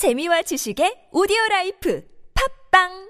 [0.00, 2.00] 재미와 지식의 오디오 라이프.
[2.32, 3.09] 팝빵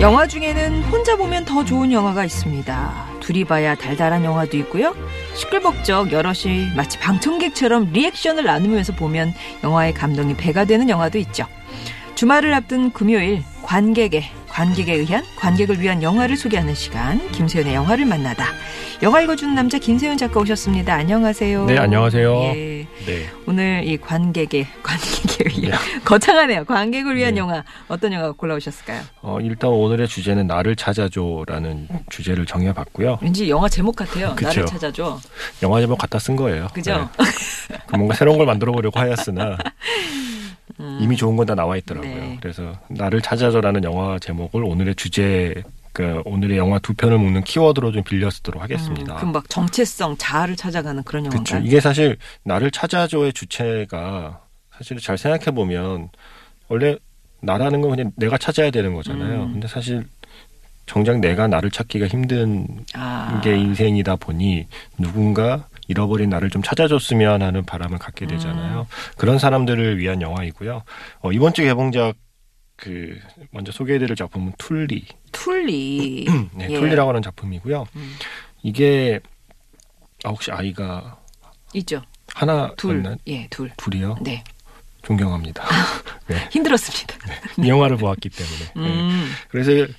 [0.00, 3.06] 영화 중에는 혼자 보면 더 좋은 영화가 있습니다.
[3.20, 4.96] 둘이 봐야 달달한 영화도 있고요.
[5.34, 11.44] 시끌벅적 여럿이 마치 방청객처럼 리액션을 나누면서 보면 영화의 감동이 배가 되는 영화도 있죠.
[12.14, 14.24] 주말을 앞둔 금요일 관객의
[14.60, 18.48] 관객에 의한 관객을 위한 영화를 소개하는 시간 김세윤의 영화를 만나다.
[19.02, 20.92] 영화 읽어주는 남자 김세윤 작가 오셨습니다.
[20.92, 21.64] 안녕하세요.
[21.64, 22.34] 네, 안녕하세요.
[22.42, 22.86] 예.
[23.06, 23.30] 네.
[23.46, 26.66] 오늘 이 관객의 관객에 의한 거창하네요.
[26.66, 27.40] 관객을 위한 네.
[27.40, 29.00] 영화 어떤 영화 골라오셨을까요?
[29.22, 33.20] 어, 일단 오늘의 주제는 나를 찾아줘라는 주제를 정해봤고요.
[33.22, 34.34] 왠지 영화 제목 같아요.
[34.36, 34.48] 그쵸.
[34.48, 35.18] 나를 찾아줘.
[35.62, 36.68] 영화 제목 갖다 쓴 거예요.
[36.74, 37.08] 그죠?
[37.70, 37.78] 네.
[37.96, 39.56] 뭔가 새로운 걸 만들어 보려고 하였으나
[41.00, 42.14] 이미 좋은 건 다 나와 있더라고요.
[42.14, 42.38] 네.
[42.40, 45.62] 그래서 나를 찾아줘라는 영화 제목을 오늘의 주제,
[45.92, 49.14] 그 오늘의 영화 두 편을 묶는 키워드로 좀 빌려 쓰도록 하겠습니다.
[49.14, 51.54] 음, 그럼 막 정체성, 자아를 찾아가는 그런 그렇죠.
[51.54, 51.66] 영화인가요?
[51.68, 54.40] 이게 사실 나를 찾아줘의 주체가
[54.76, 56.08] 사실 잘 생각해 보면
[56.68, 56.96] 원래
[57.42, 59.44] 나라는 건 그냥 내가 찾아야 되는 거잖아요.
[59.44, 59.52] 음.
[59.54, 60.06] 근데 사실
[60.86, 64.66] 정작 내가 나를 찾기가 힘든 아, 게 인생이다 보니
[64.98, 68.86] 누군가 잃어버린 나를 좀 찾아줬으면 하는 바람을 갖게 되잖아요.
[69.16, 70.84] 그런 사람들을 위한 영화이고요.
[71.20, 72.14] 어, 이번 주 개봉작
[72.76, 73.18] 그
[73.50, 75.04] 먼저 소개해드릴 작품은 툴리.
[75.32, 76.26] 툴리.
[76.54, 76.78] 네, 예.
[76.78, 77.86] 툴리라고 하는 작품이고요.
[77.96, 78.14] 음.
[78.62, 79.18] 이게
[80.22, 81.18] 아, 혹시 아이가
[81.74, 82.02] 있죠.
[82.34, 83.02] 하나 둘.
[83.26, 83.70] 예, 둘.
[83.76, 84.18] 둘이요?
[84.22, 84.44] 네.
[85.02, 85.64] 존경합니다.
[86.28, 86.36] 네.
[86.52, 87.16] 힘들었습니다.
[87.58, 88.58] 이 영화를 보았기 때문에.
[88.76, 89.00] 네.
[89.00, 89.92] 음, 그래서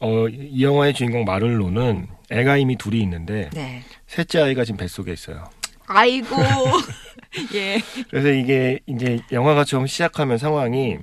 [0.00, 3.82] 어, 이 영화의 주인공 마를로는 애가 이미 둘이 있는데 네.
[4.06, 5.44] 셋째 아이가 지금 뱃속에 있어요.
[5.86, 6.36] 아이고.
[7.54, 7.80] 예.
[8.10, 10.96] 그래서 이게 이제 영화가 처음 시작하면 상황이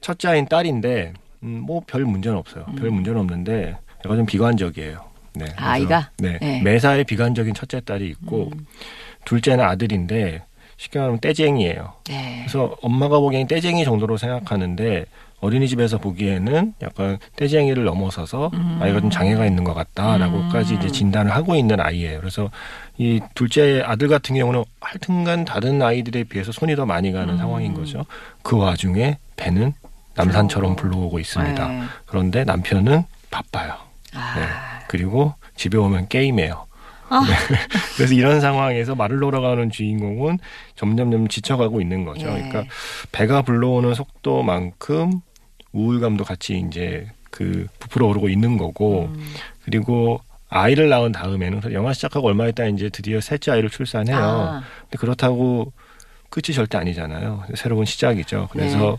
[0.00, 1.12] 첫째 아이는 딸인데
[1.42, 2.66] 음, 뭐 별 문제는 없어요.
[2.78, 5.02] 별 문제는 없는데 애가 좀 비관적이에요.
[5.34, 5.46] 네.
[5.56, 6.10] 아이가?
[6.18, 6.38] 네.
[6.40, 6.60] 네.
[6.62, 8.66] 매사에 비관적인 첫째 딸이 있고 음,
[9.24, 10.42] 둘째는 아들인데
[10.76, 11.92] 쉽게 말하면 떼쟁이에요.
[12.08, 12.38] 네.
[12.40, 15.06] 그래서 엄마가 보기엔 떼쟁이 정도로 생각하는데
[15.40, 18.78] 어린이집에서 보기에는 약간 떼쟁이를 넘어서서 음.
[18.80, 20.78] 아이가 좀 장애가 있는 것 같다라고까지 음.
[20.78, 22.20] 이제 진단을 하고 있는 아이예요.
[22.20, 22.50] 그래서
[22.98, 27.38] 이 둘째 아들 같은 경우는 하여튼간 다른 아이들에 비해서 손이 더 많이 가는 음.
[27.38, 28.04] 상황인 거죠.
[28.42, 29.72] 그 와중에 배는
[30.14, 31.68] 남산처럼 불러오고 있습니다.
[31.68, 31.82] 네.
[32.06, 33.74] 그런데 남편은 바빠요.
[34.14, 34.46] 아, 네.
[34.88, 36.66] 그리고 집에 오면 게임해요.
[37.08, 37.20] 아.
[37.20, 37.34] 네.
[37.96, 40.38] 그래서 이런 상황에서 말을 놀아가는 주인공은
[40.76, 42.26] 점점점 지쳐가고 있는 거죠.
[42.28, 42.32] 예.
[42.32, 42.64] 그러니까
[43.12, 45.20] 배가 불러오는 속도만큼
[45.72, 49.34] 우울감도 같이 이제 그 부풀어 오르고 있는 거고 음.
[49.64, 54.16] 그리고 아이를 낳은 다음에는 영화 시작하고 얼마 있다 이제 드디어 셋째 아이를 출산해요.
[54.16, 55.72] 아, 근데 그렇다고
[56.28, 57.44] 끝이 절대 아니잖아요.
[57.54, 58.48] 새로운 시작이죠.
[58.50, 58.98] 그래서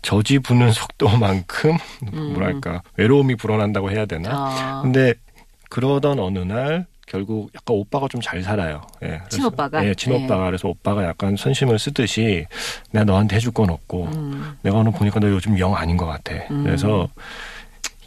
[0.00, 2.10] 저지 부는 속도만큼 네.
[2.14, 2.32] 음.
[2.32, 4.30] 뭐랄까 외로움이 불어난다고 해야 되나?
[4.32, 4.80] 아.
[4.82, 5.14] 근데
[5.70, 8.80] 그러던 어느 날 결국 약간 오빠가 좀 잘 살아요.
[9.02, 9.06] 예.
[9.08, 9.84] 그래서- 친오빠가?
[9.86, 10.46] 예, 친오빠가 네.
[10.46, 12.46] 그래서 오빠가 약간 선심을 쓰듯이
[12.90, 14.56] 내가 너한테 해줄 건 없고 음.
[14.62, 16.34] 내가 오늘 보니까 너 요즘 영 아닌 것 같아.
[16.50, 16.64] 음.
[16.64, 17.08] 그래서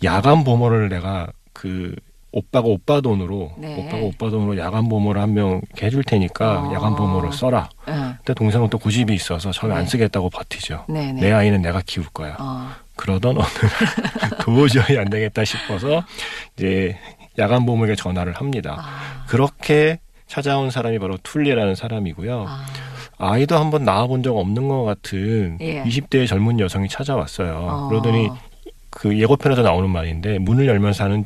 [0.03, 1.95] 야간 보모를 내가 그
[2.31, 3.75] 오빠가 오빠 돈으로 네.
[3.77, 6.73] 오빠가 오빠 돈으로 야간 보모를 한 명 해줄 테니까 아.
[6.73, 7.69] 야간 보모를 써라.
[7.87, 7.91] 예.
[7.93, 9.79] 근데 동생은 또 고집이 있어서 처음에 네.
[9.81, 10.85] 안 쓰겠다고 버티죠.
[10.89, 11.21] 네, 네.
[11.21, 12.35] 내 아이는 내가 키울 거야.
[12.39, 12.71] 어.
[12.97, 16.05] 그러던 어느 날 도저히 안 되겠다 싶어서
[16.57, 16.97] 이제
[17.39, 18.77] 야간 보험에게 전화를 합니다.
[18.79, 19.25] 아.
[19.27, 22.45] 그렇게 찾아온 사람이 바로 툴리라는 사람이고요.
[22.47, 22.65] 아.
[23.17, 25.83] 아이도 한번 낳아본 적 없는 것 같은 예.
[25.83, 27.55] 20대의 젊은 여성이 찾아왔어요.
[27.55, 27.87] 어.
[27.89, 28.29] 그러더니
[28.89, 31.25] 그 예고편에서 나오는 말인데 문을 열면서 하는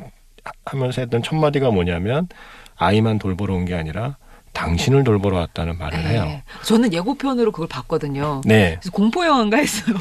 [0.64, 2.28] 하면서 했던 첫 마디가 뭐냐면
[2.76, 4.16] 아이만 돌보러 온 게 아니라
[4.52, 6.24] 당신을 돌보러 왔다는 말을 해요.
[6.24, 6.42] 네.
[6.64, 8.40] 저는 예고편으로 그걸 봤거든요.
[8.44, 8.78] 네.
[8.92, 9.96] 공포 영화인가 했어요.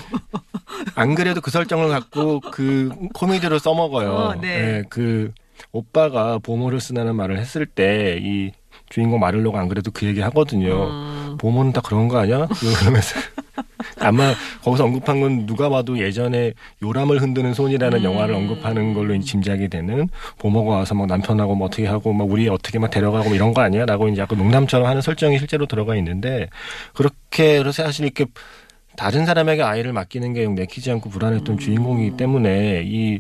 [0.95, 4.11] 안 그래도 그 설정을 갖고 그 코미디로 써먹어요.
[4.11, 4.47] 어, 네.
[4.47, 5.31] 예, 그
[5.71, 8.51] 오빠가 보모를 쓰다는 말을 했을 때 이
[8.89, 10.87] 주인공 마를로가 안 그래도 그 얘기 하거든요.
[10.87, 11.37] 음.
[11.39, 12.47] 보모는 다 그런 거 아니야?
[12.79, 13.19] 그러면서
[13.99, 14.33] 아마
[14.63, 18.03] 거기서 언급한 건 누가 봐도 예전에 요람을 흔드는 손이라는 음.
[18.03, 20.09] 영화를 언급하는 걸로 짐작이 되는
[20.39, 23.61] 보모가 와서 막 남편하고 뭐 어떻게 하고 막 우리 어떻게 막 데려가고 뭐 이런 거
[23.61, 26.49] 아니야 라고 이제 약간 농담처럼 하는 설정이 실제로 들어가 있는데
[26.93, 28.25] 그렇게 그래서 사실 이렇게
[28.95, 31.59] 다른 사람에게 아이를 맡기는 게 영 내키지 않고 불안했던 음.
[31.59, 33.19] 주인공이기 때문에 이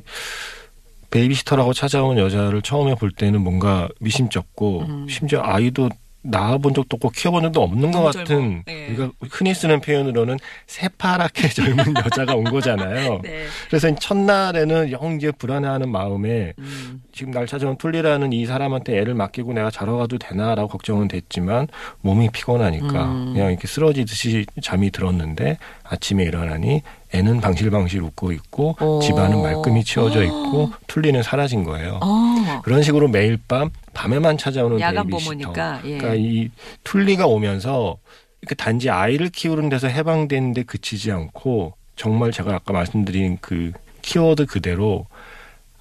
[1.11, 5.07] 베이비시터라고 찾아온 여자를 처음에 볼 때는 뭔가 미심쩍고 음.
[5.07, 5.89] 심지어 아이도
[6.21, 8.63] 낳아본 적도 없고 키워본 적도 없는 것 같은.
[8.65, 8.87] 네.
[8.89, 10.37] 우리가 흔히 쓰는 표현으로는
[10.67, 13.21] 새파랗게 젊은 여자가 온 거잖아요.
[13.23, 13.45] 네.
[13.67, 17.01] 그래서 첫날에는 영 이제 불안해하는 마음에 음.
[17.13, 21.67] 지금 날 찾아온 툴리라는 이 사람한테 애를 맡기고 내가 자러 가도 되나라고 걱정은 됐지만
[22.01, 23.33] 몸이 피곤하니까 음.
[23.33, 26.81] 그냥 이렇게 쓰러지듯이 잠이 들었는데 아침에 일어나니
[27.11, 28.99] 애는 방실방실 웃고 있고 오.
[29.01, 31.99] 집안은 말끔히 치워져 있고 툴리는 사라진 거예요.
[32.03, 32.61] 어.
[32.63, 35.31] 그런 식으로 매일 밤 밤에만 찾아오는 야간 베이비시터.
[35.31, 35.81] 보모니까.
[35.85, 35.97] 예.
[35.97, 36.49] 그러니까 이
[36.83, 37.97] 툴리가 오면서
[38.41, 43.71] 이렇게 단지 아이를 키우는 데서 해방되는데 그치지 않고 정말 제가 아까 말씀드린 그
[44.01, 45.07] 키워드 그대로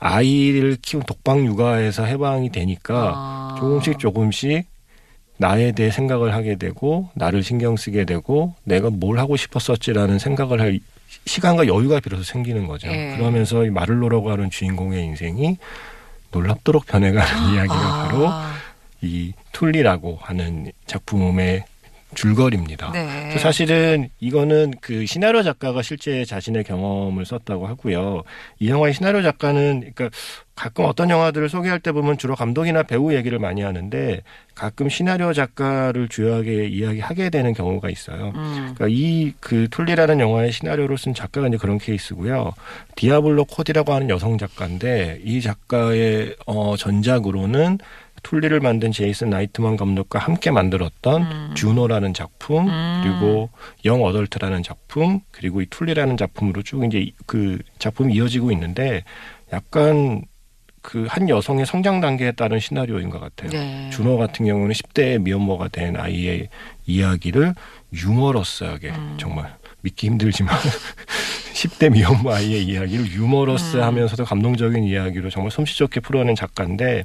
[0.00, 3.56] 아이를 키운 독방 육아에서 해방이 되니까 아.
[3.58, 4.66] 조금씩 조금씩
[5.38, 10.80] 나에 대해 생각을 하게 되고 나를 신경 쓰게 되고 내가 뭘 하고 싶었었지라는 생각을 할
[11.26, 12.88] 시간과 여유가 비로소 생기는 거죠.
[12.88, 13.14] 예.
[13.16, 15.56] 그러면서 이 마를로라고 하는 주인공의 인생이
[16.30, 18.08] 놀랍도록 변해가는 이야기가 아.
[18.08, 18.30] 바로
[19.00, 21.64] 이 툴리라고 하는 작품의
[22.14, 22.92] 줄거리입니다.
[22.92, 23.38] 네.
[23.38, 28.22] 사실은 이거는 그 시나리오 작가가 실제 자신의 경험을 썼다고 하고요.
[28.58, 30.10] 이 영화의 시나리오 작가는 그러니까
[30.54, 34.22] 가끔 어떤 영화들을 소개할 때 보면 주로 감독이나 배우 얘기를 많이 하는데
[34.56, 38.32] 가끔 시나리오 작가를 주요하게 이야기하게 되는 경우가 있어요.
[38.34, 38.74] 음.
[38.74, 42.54] 그러니까 이그 툴리라는 영화의 시나리오를 쓴 작가가 이제 그런 케이스고요.
[42.96, 47.78] 디아블로 코디라고 하는 여성 작가인데 이 작가의 어 전작으로는
[48.22, 51.50] 툴리를 만든 제이슨 라이트만 감독과 함께 만들었던 음.
[51.54, 53.00] 주노라는 작품 음.
[53.02, 53.50] 그리고
[53.84, 59.04] 영 어덜트라는 작품 그리고 이 툴리라는 작품으로 쭉 이제 이- 그 작품이 이어지고 있는데
[59.52, 60.22] 약간
[60.80, 63.50] 그 한 여성의 성장 단계에 따른 시나리오인 것 같아요.
[63.50, 63.90] 네.
[63.90, 66.48] 준호 같은 경우는 10대의 미혼모가 된 아이의
[66.86, 67.54] 이야기를
[67.92, 69.16] 유머러스하게 음.
[69.18, 70.56] 정말 믿기 힘들지만
[71.54, 73.10] 10대 미혼모 아이의 이야기를 음.
[73.12, 77.02] 유머러스하면서도 감동적인 이야기로 정말 솜씨 좋게 풀어낸 작가인데 이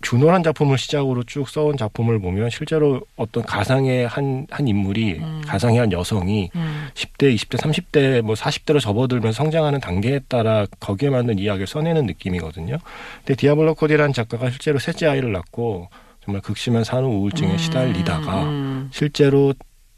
[0.00, 5.42] 준호란 작품을 시작으로 쭉 써온 작품을 보면 실제로 어떤 가상의 한, 한 인물이 음.
[5.44, 6.88] 가상의 한 여성이 음.
[6.94, 12.78] 10대, 20대, 30대, 뭐 40대로 접어들면서 성장하는 단계에 따라 거기에 맞는 이야기를 써내는 느낌이거든요.
[13.18, 15.88] 근데 디아블로 코디라는 작가가 실제로 셋째 아이를 낳고
[16.24, 17.58] 정말 극심한 산후 우울증에 음.
[17.58, 18.88] 시달리다가 음.
[18.92, 19.52] 실제로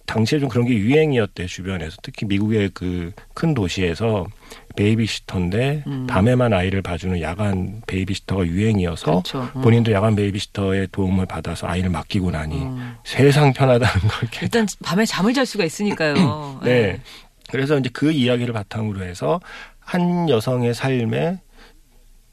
[0.09, 4.27] 당시에 좀 그런 게 유행이었대요 주변에서 특히 미국의 그 큰 도시에서
[4.75, 6.07] 베이비시터인데 음.
[6.09, 9.49] 밤에만 아이를 봐주는 야간 베이비시터가 유행이어서 그렇죠.
[9.55, 9.63] 음.
[9.63, 12.97] 본인도 야간 베이비시터의 도움을 받아서 아이를 맡기고 나니 음.
[13.05, 16.61] 세상 편하다는 걸 일단 밤에 잠을 잘 수가 있으니까요.
[16.65, 17.01] 네.
[17.49, 19.41] 그래서 이제 그 이야기를 바탕으로 해서
[19.79, 21.39] 한 여성의 삶에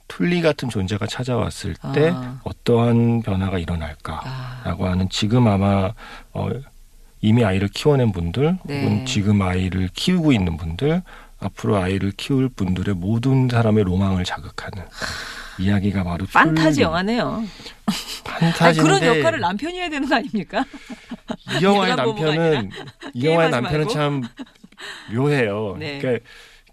[0.08, 2.40] 툴리 같은 존재가 찾아왔을 때 아.
[2.44, 4.92] 어떠한 변화가 일어날까라고 아.
[4.92, 5.94] 하는 지금 아마
[6.34, 6.50] 어,
[7.26, 8.84] 이미 아이를 키워낸 분들 네.
[8.84, 11.02] 혹은 지금 아이를 키우고 있는 분들
[11.40, 14.84] 앞으로 아이를 키울 분들의 모든 사람의 로망을 자극하는
[15.58, 16.82] 이야기가 바로 판타지.
[16.82, 17.44] 영화네요.
[18.24, 20.64] 판타지인데 그런 역할을 남편이 해야 되는 거 아닙니까?
[21.60, 22.70] 이 영화의 남편은
[23.14, 23.94] 이 영화의 남편은 말고.
[23.94, 24.22] 참
[25.14, 25.78] 묘해요.
[25.80, 25.98] 네.
[26.00, 26.26] 그러니까,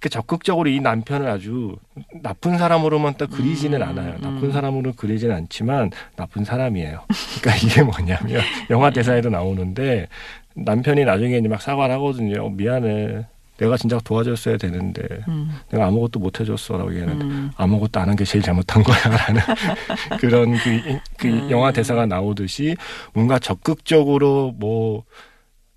[0.03, 1.77] 그러니까 적극적으로 이 남편을 아주
[2.23, 4.15] 나쁜 사람으로만 딱 그리지는 음, 않아요.
[4.17, 4.21] 음.
[4.21, 7.05] 나쁜 사람으로 그리지는 않지만 나쁜 사람이에요.
[7.41, 10.09] 그러니까 이게 뭐냐면 영화 대사에도 나오는데
[10.55, 12.45] 남편이 나중에 이제 막 사과를 하거든요.
[12.45, 13.27] 어, 미안해.
[13.59, 15.57] 내가 진짜 도와줬어야 되는데 음.
[15.71, 17.51] 내가 아무것도 못 해줬어라고 얘기하는데 음.
[17.57, 19.41] 아무것도 안 한 게 제일 잘못한 거야라는
[20.19, 21.49] 그런 그, 그 음.
[21.49, 22.75] 영화 대사가 나오듯이
[23.13, 25.05] 뭔가 적극적으로 뭐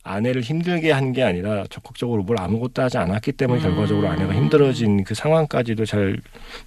[0.05, 3.63] 아내를 힘들게 한 게 아니라 적극적으로 뭘 아무것도 하지 않았기 때문에 음.
[3.63, 6.19] 결과적으로 아내가 힘들어진 그 상황까지도 잘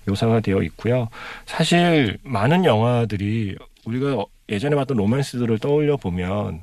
[0.06, 1.08] 묘사가 되어 있고요.
[1.46, 6.62] 사실 많은 영화들이 우리가 예전에 봤던 로맨스들을 떠올려 보면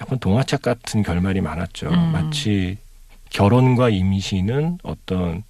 [0.00, 1.88] 약간 동화책 같은 결말이 많았죠.
[1.88, 2.12] 음.
[2.12, 2.76] 마치
[3.30, 5.42] 결혼과 임신은 어떤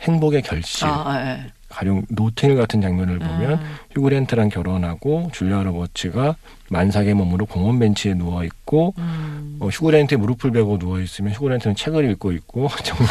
[0.00, 0.86] 행복의 결실.
[0.86, 1.52] 아, 아, 예.
[1.78, 3.74] 가령 노팅힐 같은 장면을 보면 음.
[3.92, 6.34] 휴그랜트랑 결혼하고 줄리아 로버츠가
[6.70, 9.58] 만삭의 몸으로 공원 벤치에 누워 있고 음.
[9.60, 13.08] 어, 휴그랜트에 무릎을 베고 누워 있으면 휴그랜트는 책을 읽고 있고 정말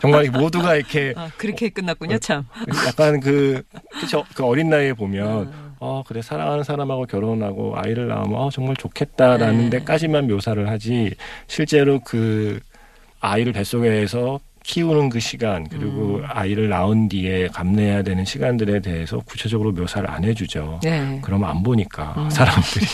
[0.00, 2.46] 정말 모두가 이렇게 아, 그렇게 끝났군요, 참.
[2.86, 3.62] 약간 그,
[4.00, 5.74] 그쵸, 그 어린 나이에 보면 음.
[5.78, 9.78] 어 그래 사랑하는 사람하고 결혼하고 아이를 낳으면 어 정말 좋겠다라는 네.
[9.78, 11.14] 데까지만 묘사를 하지
[11.48, 12.60] 실제로 그
[13.20, 16.24] 아이를 뱃속에서 키우는 그 시간 그리고 음.
[16.26, 20.80] 아이를 낳은 뒤에 감내해야 되는 시간들에 대해서 구체적으로 묘사를 안 해주죠.
[20.82, 21.18] 네.
[21.22, 22.28] 그러면 안 보니까 음.
[22.30, 22.86] 사람들이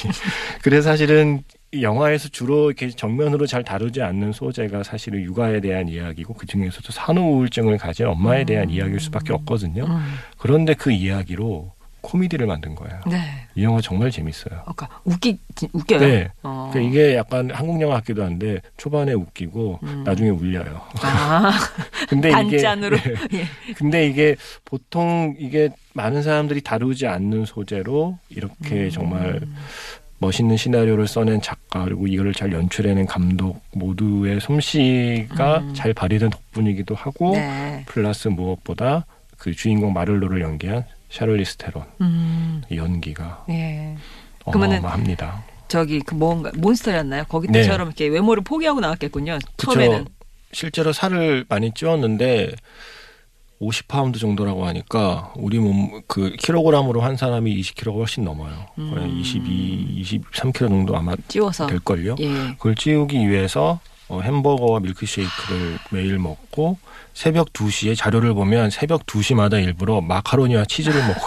[0.62, 1.42] 그래서 사실은
[1.73, 6.92] 이 영화에서 주로 이렇게 정면으로 잘 다루지 않는 소재가 사실은 육아에 대한 이야기고 그 중에서도
[6.92, 9.85] 산후 우울증을 가진 엄마에 대한 이야기일 수밖에 없거든요.
[9.85, 10.04] 음.
[10.38, 11.73] 그런데 그 이야기로
[12.06, 13.00] 코미디를 만든 거예요.
[13.06, 13.18] 네.
[13.56, 14.60] 이 영화 정말 재밌어요.
[14.62, 15.38] 그러니까 웃기
[15.72, 15.98] 웃겨요.
[15.98, 16.28] 네.
[16.44, 16.70] 어.
[16.72, 20.04] 그러니까 이게 약간 한국 영화 같기도 한데 초반에 웃기고 음.
[20.04, 20.80] 나중에 울려요.
[21.02, 21.50] 아,
[22.08, 22.96] 근데 단짠으로.
[22.96, 23.38] 이게 네.
[23.40, 23.44] 예.
[23.75, 28.90] 근데 이게 보통 이게 많은 사람들이 다루지 않는 소재로 이렇게 음.
[28.90, 29.40] 정말
[30.18, 35.75] 멋있는 시나리오를 써낸 작가 그리고 이거를 잘 연출해낸 감독 모두의 솜씨가 음.
[35.75, 37.82] 잘 발휘된 덕분이기도 하고 네.
[37.86, 39.06] 플러스 무엇보다
[39.38, 42.62] 그 주인공 마를로를 연기한 샤를리스 테론 음.
[42.70, 43.96] 이 연기가 예.
[44.44, 45.44] 어마어마합니다.
[45.68, 47.25] 저기 그 뭔가 몬스터였나요?
[47.28, 47.62] 거기 네.
[47.62, 49.38] 때처럼 이렇게 외모를 포기하고 나왔겠군요.
[49.56, 50.06] 처음에는.
[50.52, 52.52] 실제로 살을 많이 찌웠는데
[53.60, 58.66] 50파운드 정도라고 하니까 우리 몸 그 킬로그램으로 한 사람이 20kg가 훨씬 넘어요.
[58.76, 59.18] 거의 음.
[59.18, 61.66] 22, 23kg 정도 아마 찌워서.
[61.66, 62.14] 될 걸요.
[62.20, 62.28] 예.
[62.58, 66.78] 그걸 찌우기 위해서 어, 햄버거와 밀크쉐이크를 매일 먹고
[67.12, 71.26] 새벽 2시에 자료를 보면 새벽 2시마다 일부러 마카로니와 치즈를 먹고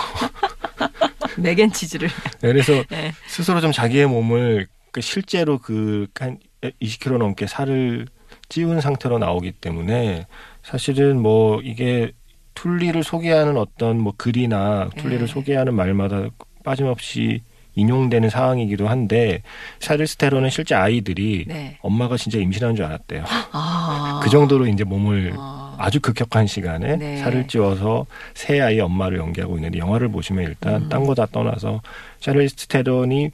[1.38, 2.09] 맥앤치즈를.
[2.41, 3.13] 그래서 예.
[3.27, 6.38] 스스로 좀 자기의 몸을 그 실제로 그 한
[6.81, 8.07] 20kg 넘게 살을
[8.50, 10.27] 찌운 상태로 나오기 때문에
[10.63, 12.12] 사실은 뭐 이게
[12.53, 15.33] 툴리를 소개하는 어떤 뭐 글이나 툴리를 네.
[15.33, 16.27] 소개하는 말마다
[16.65, 17.41] 빠짐없이
[17.79, 19.41] 인용되는 상황이기도 한데
[19.79, 21.77] 샤를리즈 테론은 실제 아이들이 네.
[21.81, 23.24] 엄마가 진짜 임신한 줄 알았대요.
[23.51, 24.19] 아.
[24.24, 25.75] 그 정도로 이제 몸을 아.
[25.79, 27.17] 아주 급격한 시간에 네.
[27.17, 30.89] 살을 찌워서 세 아이 엄마를 연기하고 있는데 영화를 보시면 일단 음.
[30.89, 31.81] 딴거 다 떠나서
[32.19, 33.31] 샤를리즈 테론이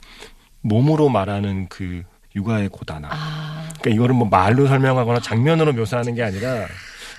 [0.62, 2.04] 몸으로 말하는 그
[2.36, 3.10] 육아의 고단함.
[3.12, 3.70] 아.
[3.80, 6.66] 그러니까 이거를 뭐 말로 설명하거나 장면으로 묘사하는 게 아니라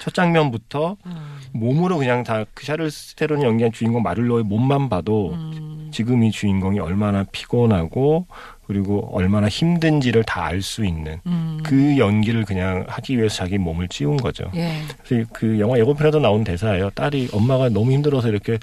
[0.00, 1.37] 첫 장면부터 음.
[1.52, 5.75] 몸으로 그냥 다 그 샤를리스 테론이 연기한 주인공 마를로의 몸만 봐도 음.
[5.97, 8.26] 지금 이 주인공이 얼마나 피곤하고
[8.67, 11.59] 그리고 얼마나 힘든지를 다 알 수 있는 음.
[11.65, 14.45] 그 연기를 그냥 하기 위해서 자기 몸을 찌운 거죠.
[14.55, 14.83] 예.
[15.05, 16.91] 그래서 그 영화 예고편에도 나온 대사예요.
[16.91, 18.59] 딸이 엄마가 너무 힘들어서 이렇게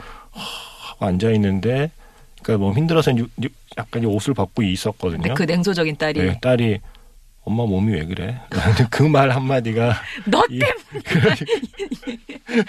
[0.99, 1.89] 앉아 있는데,
[2.43, 3.11] 그러니까 너무 힘들어서
[3.79, 5.33] 약간 이 옷을 벗고 있었거든요.
[5.33, 6.81] 그 냉소적인 딸이 네, 딸이
[7.45, 8.39] 엄마 몸이 왜 그래?
[8.91, 9.95] 그 말 한마디가
[10.27, 11.35] 너 이- 때문에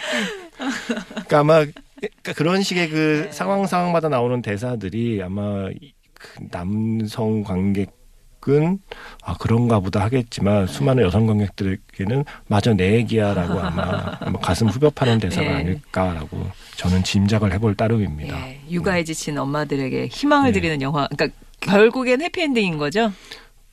[1.10, 1.64] 그러니까 아마
[2.08, 8.78] 그러니까 그런 식의 그 상황 상황마다 나오는 대사들이 아마 이- 그 남성 관객은
[9.22, 15.48] 아 그런가 보다 하겠지만 수많은 여성 관객들에게는 맞아 내 얘기야라고 아마, 아마 가슴 후벼파는 대사가
[15.48, 15.54] 네.
[15.56, 16.46] 아닐까라고
[16.76, 18.48] 저는 짐작을 해볼 따름입니다.
[18.48, 20.60] 예, 육아에 지친 엄마들에게 희망을 네.
[20.60, 21.06] 드리는 영화.
[21.08, 23.12] 그러니까 결국엔 해피엔딩인 거죠.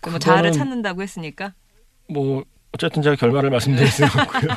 [0.04, 1.54] 뭐 자아를 찾는다고 했으니까.
[2.10, 4.52] 뭐 어쨌든 제가 결말을 말씀드릴 수는 없고요.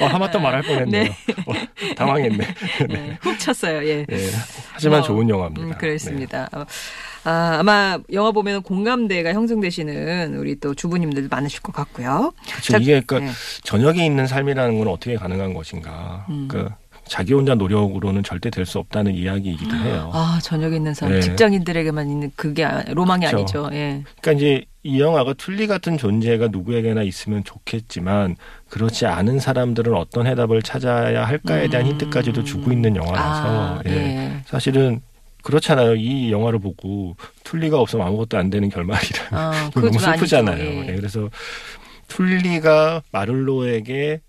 [0.00, 1.04] 어, 하마터 말할 뻔했네요.
[1.04, 1.10] 네.
[1.46, 2.46] 어, 당황했네.
[2.88, 3.86] 네, 훅 쳤어요.
[3.86, 4.04] 예.
[4.06, 4.16] 네,
[4.72, 5.66] 하지만 뭐, 좋은 영화입니다.
[5.66, 6.48] 음, 그렇습니다.
[6.52, 6.64] 어,
[7.24, 12.32] 아, 아마 영화 보면 공감대가 형성되시는 우리 또 주부님들도 많으실 것 같고요.
[12.46, 12.50] 네.
[12.52, 12.72] 그렇죠.
[12.72, 13.36] 자, 이게 그러니까 네.
[13.62, 16.24] 저녁에 있는 삶이라는 건 어떻게 가능한 것인가.
[16.30, 16.46] 음.
[16.48, 16.76] 그러니까
[17.06, 20.10] 자기 혼자 노력으로는 절대 될 수 없다는 이야기이기도 해요.
[20.14, 21.20] 아, 저녁에 있는 사람, 네.
[21.20, 23.64] 직장인들에게만 있는 그게 아- 로망이 그렇죠.
[23.66, 23.76] 아니죠.
[23.76, 24.02] 예.
[24.22, 28.36] 그러니까 이제 이 영화가 툴리 같은 존재가 누구에게나 있으면 좋겠지만
[28.70, 31.92] 그렇지 않은 사람들은 어떤 해답을 찾아야 할까에 대한 음.
[31.92, 33.90] 힌트까지도 주고 있는 영화라서 아, 예.
[33.90, 34.42] 예.
[34.46, 35.02] 사실은
[35.42, 35.96] 그렇잖아요.
[35.96, 40.62] 이 영화를 보고 툴리가 없으면 아무것도 안 되는 결말이라 아, 너무 슬프잖아요.
[40.62, 40.88] 예.
[40.88, 41.28] 예, 그래서
[42.08, 44.20] 툴리가 마를로에게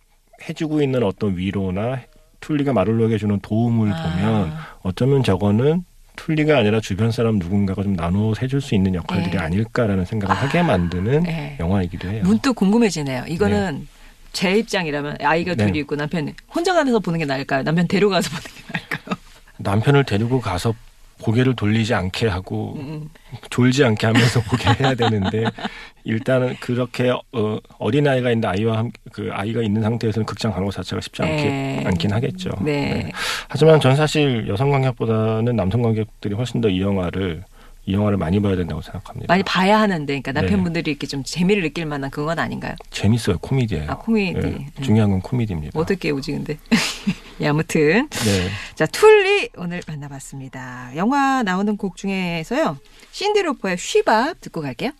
[0.49, 2.01] 해주고 있는 어떤 위로나
[2.41, 4.03] 툴리가 마를로에게 주는 도움을 아.
[4.03, 4.53] 보면
[4.83, 5.85] 어쩌면 저거는
[6.21, 9.39] 툴리가 아니라 주변 사람 누군가가 좀 나눠서 해줄 수 있는 역할들이 예.
[9.39, 11.57] 아닐까라는 생각을 하게 만드는 예.
[11.59, 12.21] 영화이기도 해요.
[12.23, 13.25] 문득 궁금해지네요.
[13.27, 13.87] 이거는
[14.31, 15.65] 제 입장이라면 아이가 네.
[15.65, 17.63] 둘이 있고 남편 혼자 가서 보는 게 나을까요?
[17.63, 19.17] 남편 데려가서 보는 게 나을까요?
[19.57, 20.75] 남편을 데리고 가서
[21.21, 23.09] 고개를 돌리지 않게 하고 음,
[23.49, 25.45] 졸지 않게 하면서 보게 해야 되는데
[26.03, 30.99] 일단은 그렇게 어, 어린 아이가 있는 아이와 함, 그 아이가 있는 상태에서는 극장 것 자체가
[31.01, 31.83] 쉽지 않게 네.
[31.85, 32.49] 않긴 하겠죠.
[32.61, 33.11] 네.
[33.47, 37.43] 하지만 전 사실 여성 관객보다는 남성 관객들이 훨씬 더 이 영화를
[37.85, 39.25] 이 영화를 많이 봐야 된다고 생각합니다.
[39.27, 40.41] 많이 봐야 하는데, 그러니까 네.
[40.41, 42.75] 남편분들이 이렇게 좀 재미를 느낄 만한 그건 아닌가요?
[42.91, 43.89] 재밌어요, 코미디예요.
[43.89, 44.39] 아, 코미디.
[44.39, 44.83] 예, 음.
[44.83, 45.79] 중요한 건 코미디입니다.
[45.79, 46.57] 어떻게 오지 근데?
[47.41, 50.91] 예, 아무튼 네, 자 툴리 오늘 만나봤습니다.
[50.95, 52.77] 영화 나오는 곡 중에서요
[53.11, 54.91] 신디로퍼의 쉬밥 듣고 갈게요.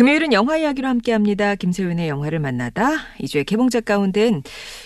[0.00, 1.56] 금요일은 영화 이야기로 함께합니다.
[1.56, 3.02] 김세윤의 영화를 만나다.
[3.18, 4.42] 이주의 개봉작 가운데는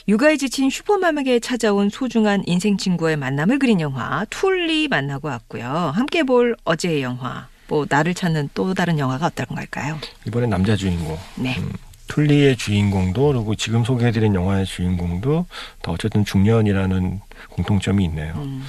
[0.09, 5.68] 육아에 지친 슈퍼맘에게 찾아온 소중한 인생 친구의 만남을 그린 영화 툴리 만나고 왔고요.
[5.68, 10.00] 함께 볼 어제의 영화 뭐 나를 찾는 또 다른 영화가 어떤 걸까요?
[10.26, 11.16] 이번엔 남자 주인공.
[11.37, 11.59] 네.
[11.59, 11.71] 음,
[12.09, 15.47] 툴리의 주인공도 그리고 지금 소개해드린 영화의 주인공도
[15.80, 18.35] 다 어쨌든 중년이라는 공통점이 있네요.
[18.38, 18.64] 음.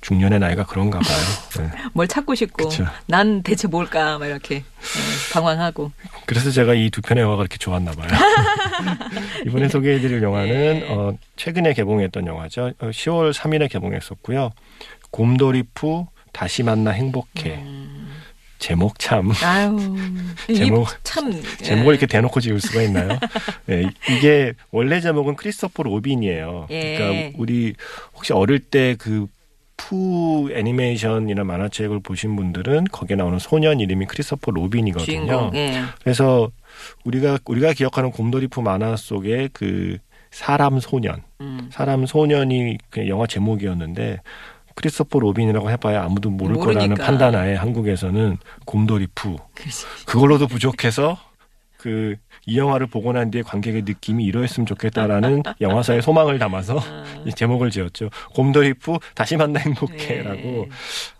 [0.00, 1.18] 중년의 나이가 그런가 봐요.
[1.58, 1.70] 네.
[1.92, 2.86] 뭘 찾고 싶고 그쵸.
[3.06, 5.92] 난 대체 뭘까 막 이렇게 네, 방황하고
[6.26, 8.08] 그래서 제가 이 두 편의 영화가 그렇게 좋았나 봐요.
[9.46, 10.48] 이번에 소개해드릴 영화는
[10.80, 10.86] 네.
[10.90, 12.72] 어, 최근에 개봉했던 영화죠.
[12.78, 14.50] 어, 10월 3일에 개봉했었고요.
[15.10, 17.56] 곰돌이푸 다시 만나 행복해.
[17.56, 18.08] 음.
[18.58, 19.96] 제목 참 아유
[20.54, 23.18] 제목- 참 제목을 이렇게 대놓고 지을 수가 있나요?
[23.64, 26.66] 네, 이게 원래 제목은 크리스토퍼 로빈이에요.
[26.70, 26.98] 예.
[26.98, 27.72] 그러니까 우리
[28.14, 29.26] 혹시 어릴 때 그
[29.80, 35.50] 푸 애니메이션이나 만화책을 보신 분들은 거기에 나오는 소년 이름이 크리스토퍼 로빈이거든요.
[35.54, 35.82] 예.
[36.02, 36.50] 그래서
[37.04, 39.98] 우리가 우리가 기억하는 곰돌이푸 만화 속의 그
[40.30, 41.68] 사람 소년, 음.
[41.72, 44.20] 사람 소년이 그 영화 제목이었는데
[44.74, 47.04] 크리스토퍼 로빈이라고 해봐야 아무도 모를 거라는 모르니까.
[47.04, 49.86] 판단하에 한국에서는 곰돌이푸 그렇지.
[50.06, 51.18] 그걸로도 부족해서
[51.80, 57.04] 그 이 영화를 보고 난 뒤에 관객의 느낌이 이러했으면 좋겠다라는 영화사의 소망을 담아서 아.
[57.26, 58.10] 이 제목을 지었죠.
[58.34, 60.38] 곰돌이푸 다시 만나 행복해라고.
[60.40, 60.68] 네.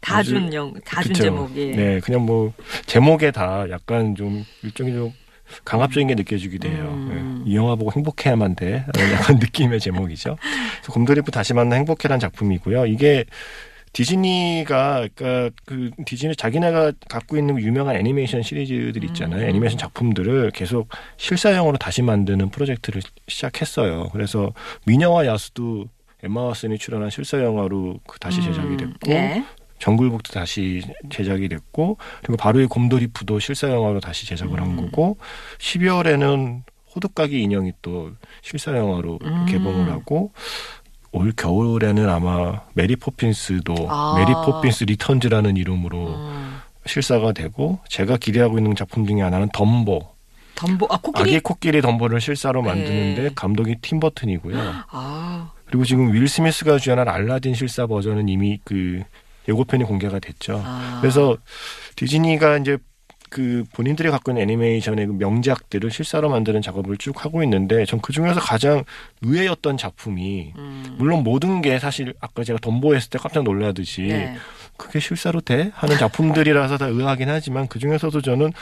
[0.00, 1.14] 다준 영 다준.
[1.14, 2.52] 제목이 네, 그냥 뭐
[2.86, 5.12] 제목에 다 약간 좀 일종의 좀
[5.64, 6.88] 강압적인 게 느껴지기도 해요.
[6.90, 7.42] 음.
[7.44, 8.84] 네, 이 영화 보고 행복해야만 돼.
[8.94, 10.36] 라는 약간 느낌의 제목이죠.
[10.88, 12.86] 곰돌이푸 다시 만나 행복해라는 작품이고요.
[12.86, 13.24] 이게
[13.92, 19.44] 디즈니가 그러니까 그 디즈니 자기네가 갖고 있는 유명한 애니메이션 시리즈들 있잖아요.
[19.44, 19.48] 음.
[19.48, 24.10] 애니메이션 작품들을 계속 실사형으로 다시 만드는 프로젝트를 시작했어요.
[24.12, 24.52] 그래서
[24.86, 25.86] 미녀와 야수도
[26.22, 28.76] 엠마 왓슨이 출연한 실사 영화로 그 다시 제작이 음.
[28.76, 29.44] 됐고 네.
[29.78, 34.76] 정글북도 다시 제작이 됐고 그리고 바로 이 곰돌이푸도 실사 영화로 다시 제작을 한 음.
[34.76, 35.16] 거고
[35.58, 36.62] 12월에는
[36.94, 39.46] 호두까기 인형이 또 실사 영화로 음.
[39.48, 40.32] 개봉을 하고
[41.12, 44.14] 올 겨울에는 아마 메리 포핀스도 아.
[44.16, 46.60] 메리 포핀스 리턴즈라는 이름으로 음.
[46.86, 50.00] 실사가 되고 제가 기대하고 있는 작품 중에 하나는 덤보
[50.54, 52.68] 덤보 아 코끼리 아기 코끼리 덤보를 실사로 네.
[52.68, 54.56] 만드는데 감독이 팀 버튼이고요.
[54.90, 59.02] 아 그리고 지금 윌 스미스가 주연한 알라딘 실사 버전은 이미 그
[59.48, 60.62] 예고편이 공개가 됐죠.
[60.64, 60.98] 아.
[61.00, 61.36] 그래서
[61.96, 62.78] 디즈니가 이제
[63.30, 68.12] 그 본인들이 갖고 있는 애니메이션의 그 명작들을 실사로 만드는 작업을 쭉 하고 있는데 전 그
[68.12, 68.82] 중에서 가장
[69.22, 70.96] 의외였던 작품이 음.
[70.98, 74.36] 물론 모든 게 사실 아까 제가 덤보 했을 때 깜짝 놀라듯이 네.
[74.76, 75.70] 그게 실사로 돼?
[75.74, 78.52] 하는 작품들이라서 다 의아하긴 하지만 그 중에서도 저는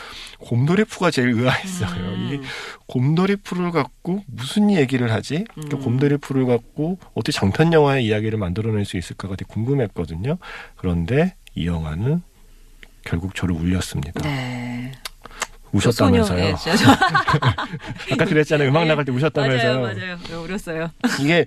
[0.41, 1.91] 곰돌이푸가 제일 의아했어요.
[1.91, 2.31] 음.
[2.33, 2.47] 이
[2.89, 5.45] 곰돌이푸를 갖고 무슨 얘기를 하지?
[5.55, 5.83] 그러니까 음.
[5.83, 10.37] 곰돌이푸를 갖고 어떻게 장편 영화의 이야기를 만들어낼 수 있을까가 되게 궁금했거든요.
[10.77, 12.23] 그런데 이 영화는
[13.09, 14.21] 결국 저를 울렸습니다.
[14.21, 14.93] 네.
[15.73, 16.39] 우셨다면서요.
[16.39, 16.55] 네.
[18.13, 18.69] 아까 그랬잖아요.
[18.69, 19.81] 음악 나갈 때 우셨다면서요.
[19.81, 20.19] 맞아요, 맞아요.
[20.29, 20.91] 네, 울었어요.
[21.21, 21.47] 이게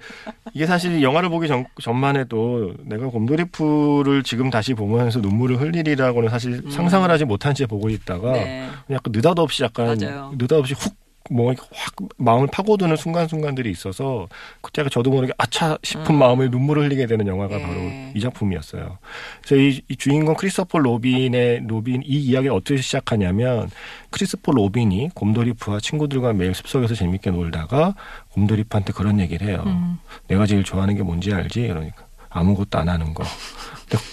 [0.54, 6.64] 이게 사실 영화를 보기 전, 전만 해도 내가 곰돌이푸를 지금 다시 보면서 눈물을 흘리리라고는 사실
[6.70, 8.34] 상상을 하지 못한 채 보고 있다가 음.
[8.34, 8.70] 네.
[8.92, 10.34] 약간 느닷없이 약간 맞아요.
[10.38, 10.94] 느닷없이 훅
[11.30, 14.28] 뭐 확 마음을 파고드는 순간순간들이 있어서
[14.62, 16.20] 그때 저도 모르게 아차 싶은 음.
[16.20, 17.64] 마음에 눈물을 흘리게 되는 영화가 네.
[17.64, 17.80] 바로
[18.16, 18.98] 이 작품이었어요.
[19.44, 23.70] 그래서 이, 이 주인공 크리스토퍼 로빈의 로빈 이 이야기를 어떻게 시작하냐면
[24.10, 27.96] 크리스토퍼 로빈이 곰돌이푸와 친구들과 매일 숲속에서 재밌게 놀다가
[28.30, 29.64] 곰돌이푸한테 그런 얘기를 해요.
[29.66, 30.00] 음.
[30.28, 31.68] 내가 제일 좋아하는 게 뭔지 알지?
[31.68, 33.24] 그러니까 아무것도 안 하는 거.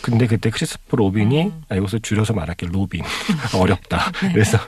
[0.02, 1.62] 근데- 그때 크리스토퍼 로빈이 음.
[1.68, 3.02] 아, 이것을 줄여서 말할게 로빈
[3.54, 4.10] 어렵다.
[4.32, 4.58] 그래서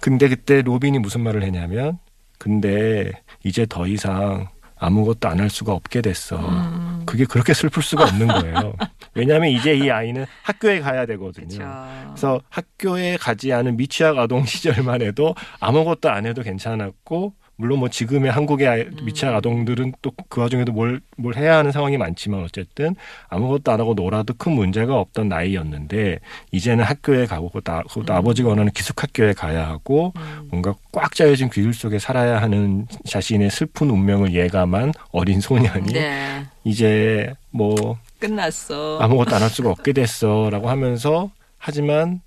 [0.00, 1.98] 근데 그때 로빈이 무슨 말을 했냐면
[2.38, 3.10] 근데
[3.42, 6.36] 이제 더 이상 아무것도 안 할 수가 없게 됐어.
[6.38, 7.02] 음.
[7.06, 8.74] 그게 그렇게 슬플 수가 없는 거예요.
[9.14, 11.46] 왜냐하면 이제 이 아이는 학교에 가야 되거든요.
[11.48, 11.64] 그쵸.
[12.08, 18.30] 그래서 학교에 가지 않은 미취학 아동 시절만 해도 아무것도 안 해도 괜찮았고 물론 뭐 지금의
[18.32, 22.96] 한국의 아이- 미취학 아동들은 또 그 와중에도 뭘, 뭘 해야 하는 상황이 많지만 어쨌든
[23.28, 26.18] 아무것도 안 하고 놀아도 큰 문제가 없던 나이였는데
[26.50, 30.48] 이제는 학교에 가고 또 아- 또 아버지가 원하는 기숙학교에 가야 하고 음.
[30.50, 36.44] 뭔가 꽉 짜여진 규율 속에 살아야 하는 자신의 슬픈 운명을 예감한 어린 소년이 네.
[36.64, 38.98] 이제 뭐 끝났어.
[39.00, 42.20] 아무것도 안 할 수가 없게 됐어 라고 하면서 하지만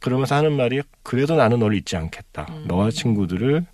[0.00, 2.46] 그러면서 하는 말이 그래도 나는 너를 잊지 않겠다.
[2.50, 2.64] 음.
[2.66, 3.64] 너와 친구들을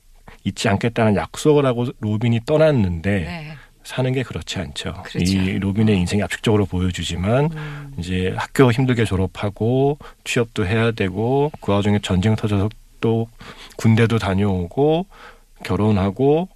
[0.45, 3.53] 잊지 않겠다는 약속을 하고 로빈이 떠났는데 네.
[3.83, 5.03] 사는 게 그렇지 않죠.
[5.05, 5.19] 그렇죠.
[5.19, 7.95] 이 로빈의 인생이 압축적으로 보여주지만 음.
[7.99, 12.69] 이제 학교 힘들게 졸업하고 취업도 해야 되고 그 와중에 전쟁 터져서
[13.01, 13.29] 또
[13.77, 15.07] 군대도 다녀오고
[15.65, 16.49] 결혼하고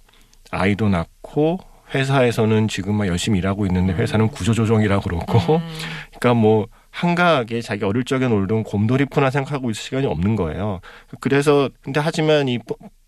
[0.51, 1.59] 아이도 낳고
[1.93, 5.61] 회사에서는 지금 막 열심히 일하고 있는데 회사는 구조조정이라고 그러고 음.
[6.19, 10.79] 그러니까 뭐 한가하게 자기 어릴 적에 놀던 곰돌이푸나 생각하고 있을 시간이 없는 거예요.
[11.19, 12.59] 그래서 근데 하지만 이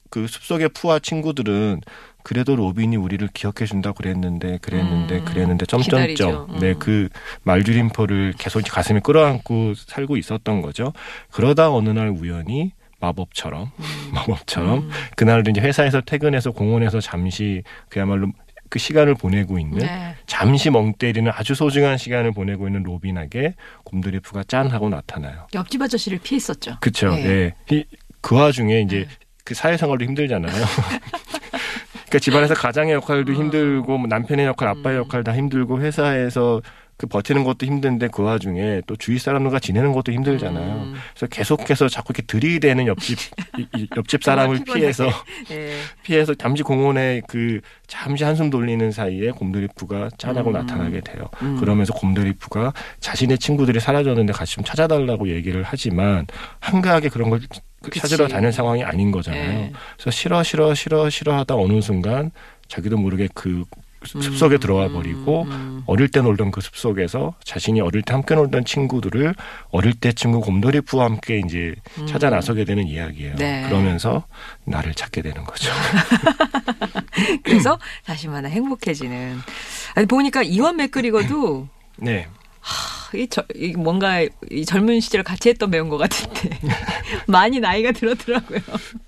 [0.09, 1.81] 그 숲속의 푸와 친구들은
[2.23, 5.65] 그래도 로빈이 우리를 기억해 준다 그랬는데 그랬는데 음, 그랬는데.
[5.65, 6.59] 점점점 음.
[6.59, 7.09] 네그
[7.43, 10.91] 말줄임표를 계속 가슴에 끌어안고 살고 있었던 거죠.
[11.31, 13.71] 그러다 어느 날 우연히 마법처럼
[14.13, 14.89] 마법처럼 음.
[15.15, 18.31] 그날 이제 회사에서 퇴근해서 공원에서 잠시 그야말로
[18.69, 20.15] 그 시간을 보내고 있는 네.
[20.25, 23.53] 잠시 멍 때리는 아주 소중한 시간을 보내고 있는 로빈에게
[23.85, 25.47] 곰돌이프가 짠 하고 나타나요.
[25.53, 26.75] 옆집 아저씨를 피했었죠.
[26.81, 27.11] 그렇죠.
[27.11, 27.25] 네.
[27.25, 27.53] 예.
[27.73, 27.85] 이-
[28.19, 29.15] 그 와중에 이제 네.
[29.47, 30.51] 그 사회생활도 힘들잖아요.
[31.93, 35.03] 그러니까 집안에서 가장의 역할도 힘들고 뭐 남편의 역할, 아빠의 음.
[35.03, 36.61] 역할 다 힘들고 회사에서
[36.97, 40.73] 그 버티는 것도 힘든데 그 와중에 또 주위 사람들과 지내는 것도 힘들잖아요.
[40.83, 40.95] 음.
[41.13, 43.19] 그래서 계속해서 자꾸 이렇게 들이대는 옆집
[43.95, 44.63] 옆집 사람을.
[44.65, 45.07] 피해서
[45.51, 45.77] 예.
[46.03, 50.53] 피해서 잠시 공원에 그 잠시 한숨 돌리는 사이에 곰돌이프가 짠하고 음.
[50.53, 51.29] 나타나게 돼요.
[51.41, 51.57] 음.
[51.57, 56.25] 그러면서 곰돌이프가 자신의 친구들이 사라졌는데 같이 좀 찾아달라고 얘기를 하지만
[56.59, 57.39] 한가하게 그런 걸
[57.81, 57.99] 그치.
[57.99, 59.59] 찾으러 다닐 상황이 아닌 거잖아요.
[59.59, 59.71] 예.
[59.95, 62.31] 그래서 싫어 싫어 싫어 싫어 하다 어느 순간
[62.67, 63.63] 자기도 모르게 그
[64.05, 65.83] 숲속에 들어와 버리고 음.
[65.85, 69.33] 어릴 때 놀던 그 숲속에서 자신이 어릴 때 함께 놀던 친구들을
[69.69, 71.75] 어릴 때 친구 곰돌이프와 함께 이제
[72.07, 73.35] 찾아 나서게 되는 이야기예요.
[73.35, 73.65] 네.
[73.67, 74.25] 그러면서
[74.65, 75.71] 나를 찾게 되는 거죠.
[77.43, 79.39] 그래서 다시 만나 행복해지는.
[79.95, 82.27] 아니 보니까 이원 맥그리거도 네.
[83.13, 86.59] 이, 저, 이 뭔가 이 젊은 시절 같이 했던 배우인 것 같은데
[87.27, 88.59] 많이 나이가 들었더라고요.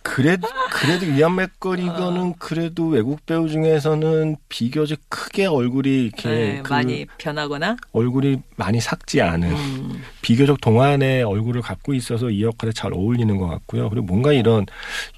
[0.02, 7.06] 그래도 그래도 이안 맥거리거는 그래도 외국 배우 중에서는 비교적 크게 얼굴이 이렇게 네, 그 많이
[7.18, 7.78] 변하거나.
[7.92, 10.04] 얼굴이 많이 삭지 않은 음.
[10.22, 13.90] 비교적 동안의 얼굴을 갖고 있어서 이 역할에 잘 어울리는 것 같고요.
[13.90, 14.66] 그리고 뭔가 이런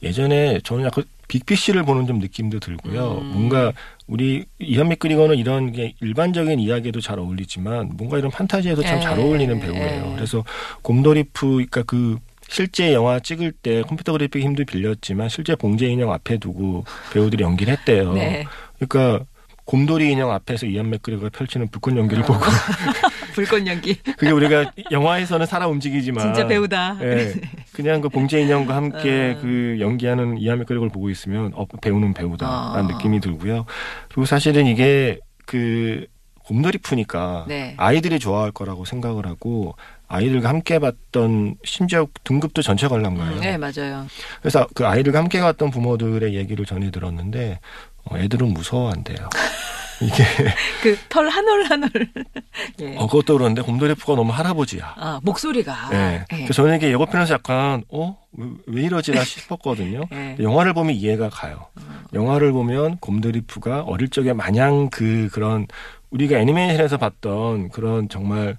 [0.02, 3.20] 예전에 저는 약간 빅피쉬를 보는 좀 느낌도 들고요.
[3.22, 3.32] 음.
[3.32, 3.72] 뭔가
[4.12, 9.56] 우리 이현 맥그리거는 이런 게 일반적인 이야기에도 잘 어울리지만 뭔가 이런 판타지에도 참잘 예, 어울리는
[9.56, 9.62] 예.
[9.62, 10.12] 배우예요.
[10.18, 10.44] 그래서
[10.82, 12.18] 곰돌이프 그러니까 그
[12.50, 17.72] 실제 영화 찍을 때 컴퓨터 그래픽 힘도 빌렸지만 실제 봉제 인형 앞에 두고 배우들이 연기를
[17.72, 18.12] 했대요.
[18.14, 18.46] 네.
[18.78, 19.26] 그러니까
[19.64, 22.42] 곰돌이 인형 앞에서 이안 맥그리거가 펼치는 불꽃 연기를 보고
[23.34, 23.96] 불꽃 연기.
[23.96, 26.98] 그게 우리가 영화에서는 살아 움직이지만 진짜 배우다.
[27.02, 27.34] 예,
[27.74, 29.42] 그냥 그 봉제 인형과 함께 어.
[29.42, 32.88] 그 연기하는 이안 맥그리거를 보고 있으면 어 배우는 배우다라는 어.
[32.98, 33.66] 느낌이 들고요.
[34.10, 36.06] 그리고 사실은 이게 그
[36.44, 37.76] 곰돌이프니까 네.
[37.78, 39.76] 아이들이 좋아할 거라고 생각을 하고
[40.08, 43.40] 아이들과 함께 봤던 심지어 등급도 전체 관람가예요.
[43.40, 44.06] 네, 맞아요.
[44.42, 47.60] 그래서 그 아이들과 함께 갔던 부모들의 얘기를 전해 들었는데
[48.04, 49.30] 어, 애들은 무서워한대요.
[50.02, 50.24] 이게
[50.82, 51.90] 그 털 한 올 한 올.
[52.80, 52.96] 예.
[52.98, 54.96] 어, 그것도 그런데 곰돌이프가 너무 할아버지야.
[54.98, 55.90] 아, 목소리가.
[55.92, 56.26] 네.
[56.32, 56.36] 예.
[56.38, 58.18] 그래서 저는 이게 예고편에서 약간 어?
[58.34, 60.02] 왜, 왜 이러지나 싶었거든요.
[60.12, 60.38] 예.
[60.40, 61.68] 영화를 보면 이해가 가요.
[62.14, 65.68] 영화를 보면 곰돌이프가 어릴 적에 마냥 그 그런
[66.10, 68.58] 우리가 애니메이션에서 봤던 그런 정말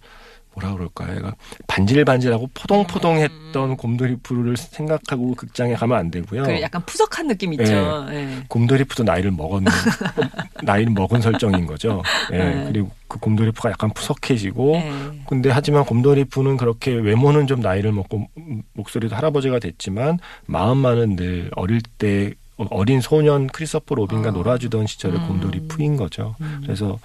[0.55, 1.17] 뭐라 그럴까요?
[1.17, 1.35] 얘가
[1.67, 6.43] 반질반질하고 포동포동했던 곰돌이프를 생각하고 극장에 가면 안 되고요.
[6.43, 8.07] 그 약간 푸석한 느낌 있죠.
[8.11, 8.43] 예.
[8.49, 9.71] 곰돌이프도 나이를 먹었는
[10.63, 12.03] 나이를 먹은 설정인 거죠.
[12.33, 12.39] 예.
[12.39, 12.65] 네.
[12.67, 14.93] 그리고 그 곰돌이프가 약간 푸석해지고 예.
[15.27, 21.81] 근데 하지만 곰돌이프는 그렇게 외모는 좀 나이를 먹고 음, 목소리도 할아버지가 됐지만 마음만은 늘 어릴
[21.99, 22.35] 때
[22.71, 24.33] 어린 소년 크리스토퍼 로빈과 어.
[24.33, 25.29] 놀아주던 시절의 음.
[25.29, 26.37] 곰돌이푸인 거죠.
[26.41, 26.61] 음.
[26.63, 26.99] 그래서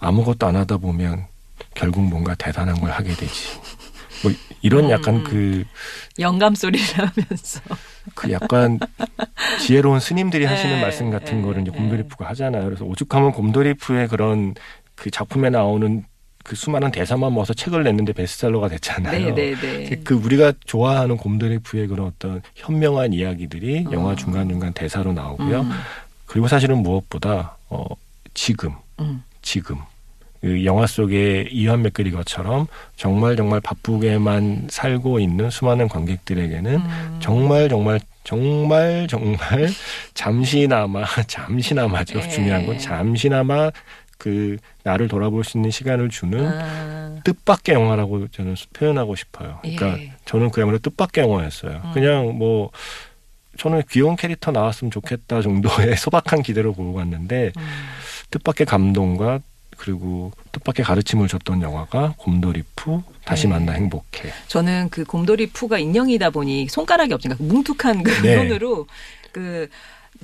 [0.00, 1.26] 아무것도 안 하다 보면
[1.74, 3.58] 결국 뭔가 대단한 걸 하게 되지.
[4.22, 4.90] 뭐 이런 음.
[4.90, 5.64] 약간 그,
[6.18, 7.60] 영감 소리를 하면서.
[8.14, 8.78] 그 약간
[9.60, 11.76] 지혜로운 스님들이 하시는 네, 말씀 같은 네, 거를 이제 네.
[11.78, 12.64] 곰돌이푸가 하잖아요.
[12.64, 14.54] 그래서 오죽하면 곰돌이푸의 그런
[14.94, 16.04] 그 작품에 나오는
[16.42, 19.34] 그 수많은 대사만 모아서 책을 냈는데 베스트셀러가 됐잖아요.
[19.34, 20.00] 네, 네, 네.
[20.02, 24.16] 그 우리가 좋아하는 곰돌이푸의 그런 어떤 현명한 이야기들이 영화 어.
[24.16, 25.60] 중간 중간 대사로 나오고요.
[25.60, 25.70] 음.
[26.26, 27.84] 그리고 사실은 무엇보다 어
[28.34, 29.22] 지금 음.
[29.42, 29.76] 지금
[30.40, 37.18] 그 영화 속의 이완 맥그리거처럼 정말 정말 바쁘게만 살고 있는 수많은 관객들에게는 음.
[37.20, 39.68] 정말 정말 정말 정말
[40.14, 42.28] 잠시나마 잠시나마죠 예.
[42.28, 43.70] 중요한 건 잠시나마
[44.16, 47.20] 그 나를 돌아볼 수 있는 시간을 주는 아.
[47.24, 49.58] 뜻밖의 영화라고 저는 표현하고 싶어요.
[49.62, 50.12] 그러니까 예.
[50.26, 51.82] 저는 그야말로 뜻밖의 영화였어요.
[51.84, 51.90] 음.
[51.92, 52.70] 그냥 뭐
[53.58, 57.62] 저는 귀여운 캐릭터 나왔으면 좋겠다 정도의 소박한 기대로 보고 갔는데 음.
[58.30, 59.40] 뜻밖의 감동과
[59.80, 63.54] 그리고 뜻밖의 가르침을 줬던 영화가 곰돌이프 다시 네.
[63.54, 64.30] 만나 행복해.
[64.46, 68.36] 저는 그 곰돌이 푸가 인형이다 보니 손가락이 없으니까 그 뭉툭한 그 네.
[68.36, 68.86] 손으로
[69.32, 69.68] 그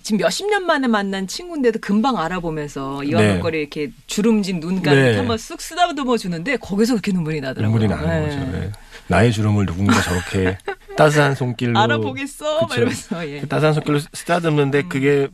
[0.02, 5.16] 지금 몇십 년 만에 만난 친구인데도 금방 알아보면서 이완목걸이 이렇게 주름진 눈가를 네.
[5.16, 7.78] 한번 쓱 쓰다듬어 주는데 거기서 그렇게 눈물이 나더라고요.
[7.80, 8.36] 눈물이 나는 네.
[8.36, 8.52] 거죠.
[8.52, 8.72] 네.
[9.08, 10.58] 나의 주름을 누군가 저렇게
[10.98, 12.68] 따스한 손길로 알아보겠어.
[12.76, 13.40] 이러면서 예.
[13.40, 14.88] 그 따스한 손길로 쓰다듬는데 음.
[14.90, 15.28] 그게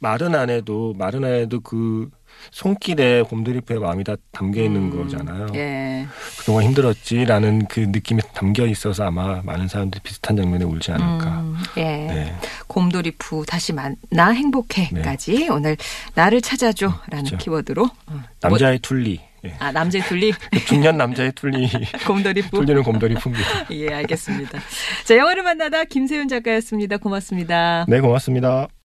[0.00, 2.10] 말은 안 해도 말은 안 해도 그
[2.50, 5.46] 손길에 곰돌이푸의 마음이 다 담겨 있는 거잖아요.
[5.54, 6.06] 예.
[6.38, 11.40] 그동안 힘들었지라는 그 느낌이 담겨 있어서 아마 많은 사람들이 비슷한 장면에 울지 않을까.
[11.40, 11.82] 음, 예.
[11.82, 12.34] 네.
[12.66, 15.76] 곰돌이푸 다시 만 나 행복해까지 오늘
[16.14, 17.36] 나를 찾아줘라는 그쵸.
[17.38, 19.20] 키워드로 어, 남자의 툴리.
[19.44, 19.48] 예.
[19.48, 20.32] 뭐- 아 남자의 툴리
[20.68, 21.68] 중년 남자의 툴리.
[22.06, 23.48] 곰돌이푸 툴리는 곰돌이푸입니다.
[23.72, 24.58] 예 알겠습니다.
[25.04, 26.96] 자 영화를 만나다 김세윤 작가였습니다.
[26.98, 27.84] 고맙습니다.
[27.88, 28.68] 네, 고맙습니다.